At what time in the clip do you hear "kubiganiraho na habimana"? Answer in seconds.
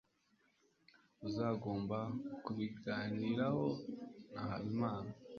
2.43-5.11